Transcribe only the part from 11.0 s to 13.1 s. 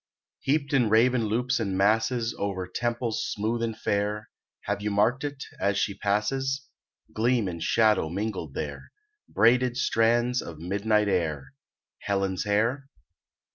air, Helen's hair?